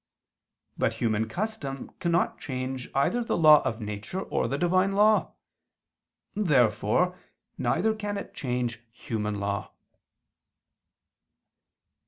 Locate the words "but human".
0.79-1.27